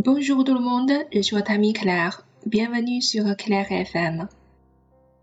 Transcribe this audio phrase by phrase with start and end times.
[0.00, 2.22] Bonjour tout le monde, je suis votre ami Claire.
[2.46, 4.28] Bienvenue sur Claire FM.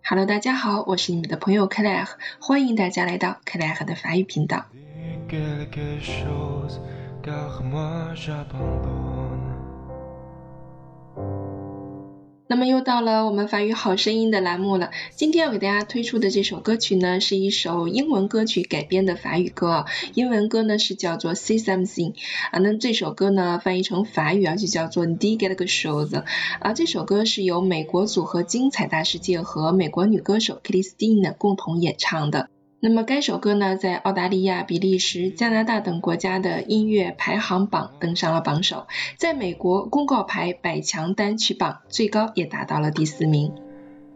[0.04, 2.10] Hello，大家好，我是你们的朋友 Claire，
[2.42, 4.66] 欢迎大家来到 Claire 的法语频道。
[12.56, 14.92] 那么又到了我们法语好声音的栏目了。
[15.14, 19.84] 今天要给大家推出的这首歌曲呢，是一首英文歌曲改编的法语歌。
[20.14, 22.14] 英文歌呢是叫做 Say Something
[22.52, 26.24] 啊，那这首歌呢翻译成法语啊就叫做 D Get a Shows
[26.62, 26.72] 啊。
[26.72, 32.48] 这首歌是由美国组合精彩大世界和美国女歌手 Christine 共同演唱的。
[32.88, 38.86] 那么该首歌呢，在澳大利亚、比利时、加拿大等国家的音乐排行榜登上了榜首，
[39.18, 43.52] 在美国公告牌百强单曲榜最高也达到了第四名。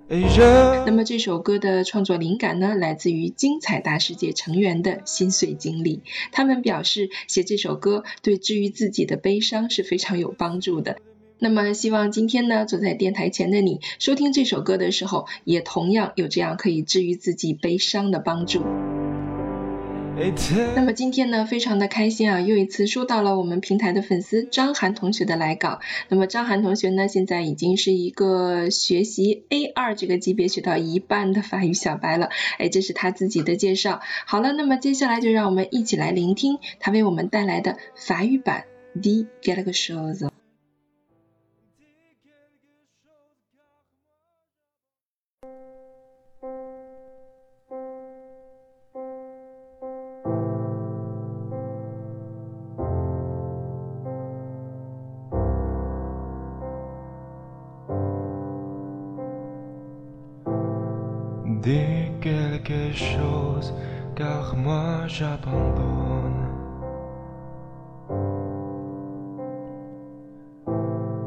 [0.08, 6.04] 那么这首歌的创作灵感呢，来自于精彩大世界成员的心碎经历。
[6.32, 10.98] 他们表示，写这首歌对治愈自己的悲伤是非常有帮助的。
[11.40, 18.62] 那么，希望今天呢，坐在电台前的你，收听这首歌的时候，也同样有这样可以治愈自己悲伤的帮助。
[20.76, 25.80] 那么今天呢，非常的开心啊，又一次收到了我们平台的粉丝张涵同学的来稿。
[26.10, 32.28] 那么张涵同学呢，现在已经是一个学习 A 二这个级别学到一半的法语小白了。
[32.58, 34.02] 哎，这是他自己的介绍。
[34.26, 38.66] 好了，那么接下来就让我们一起来聆听他为我们带来的法语版
[39.02, 40.30] The Galaxy
[61.62, 63.74] Dis quelque chose,
[64.16, 66.46] car moi j'abandonne.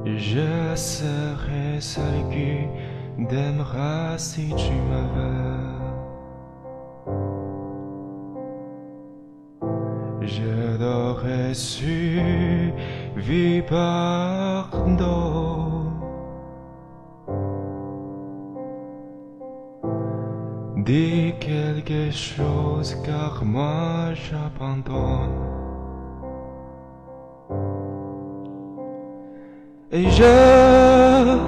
[0.04, 2.66] Je serai celui
[3.18, 5.82] qui t'aimera si tu me veux.
[10.22, 11.52] Je l'aurais
[13.68, 15.31] pardon.
[20.84, 25.38] Dis quelque chose car moi j'abandonne.
[29.92, 31.38] Et je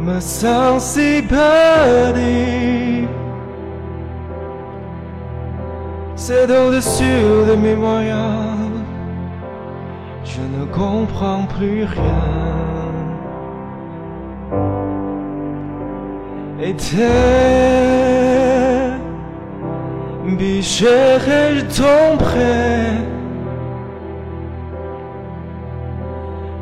[0.00, 3.08] me sens si perdu.
[6.14, 8.70] C'est au-dessus de mes moyens.
[10.24, 12.71] Je ne comprends plus rien.
[16.64, 16.74] Et
[21.56, 23.02] je tomberai.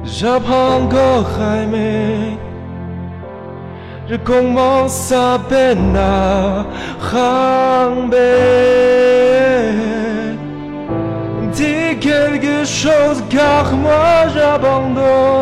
[0.05, 2.39] J'apprends encore à aimer.
[4.09, 6.65] Je commence à peine à
[7.13, 8.19] ramper.
[11.53, 15.40] Dis quelque chose car moi j'abandonne.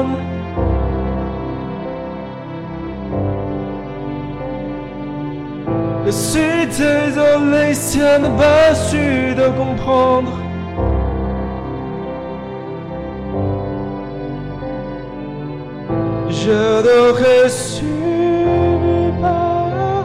[6.76, 10.32] Désolé si elle n'a pas su de comprendre.
[16.28, 17.84] Je l'aurais su
[19.20, 20.04] pardon.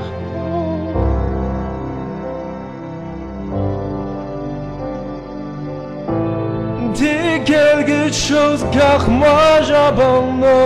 [6.94, 10.62] Dis quelque chose car moi j'abandonne.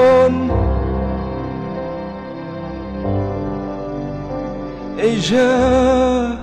[5.19, 6.35] Je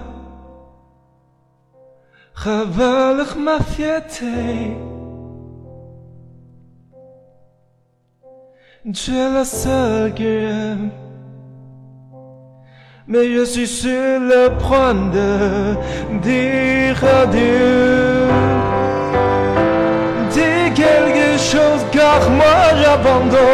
[2.35, 4.77] ravale ma fierté.
[8.93, 10.91] Tu es la seule.
[13.07, 15.77] Mais je suis sur le point de
[16.23, 18.29] dire adieu.
[20.31, 23.54] Dis quelque chose car moi j'abandonne.